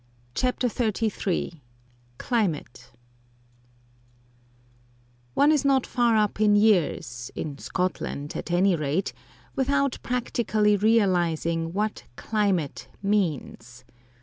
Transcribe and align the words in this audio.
CHAPTER 0.33 0.67
XXXIII 0.67 1.61
CLIMATE 2.17 2.91
One 5.35 5.51
is 5.51 5.63
not 5.63 5.85
far 5.85 6.17
up 6.17 6.41
in 6.41 6.55
years, 6.55 7.29
in 7.35 7.59
Scotland 7.59 8.35
at 8.35 8.49
any 8.49 8.75
rate, 8.75 9.13
without 9.55 9.99
practically 10.01 10.75
realising 10.75 11.71
what 11.71 12.05
climate 12.15 12.87
means. 13.03 13.85